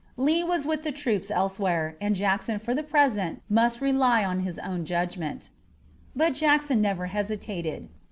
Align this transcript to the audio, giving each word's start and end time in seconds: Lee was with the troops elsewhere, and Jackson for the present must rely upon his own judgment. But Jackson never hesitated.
Lee 0.17 0.43
was 0.43 0.65
with 0.65 0.81
the 0.81 0.91
troops 0.91 1.29
elsewhere, 1.29 1.95
and 2.01 2.15
Jackson 2.15 2.57
for 2.57 2.73
the 2.73 2.81
present 2.81 3.43
must 3.51 3.81
rely 3.81 4.21
upon 4.21 4.39
his 4.39 4.57
own 4.57 4.83
judgment. 4.83 5.51
But 6.15 6.33
Jackson 6.33 6.81
never 6.81 7.05
hesitated. 7.05 7.87